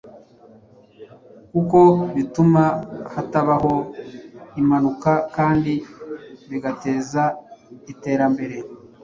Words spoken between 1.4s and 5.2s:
kuko bituma hatabaho impanuka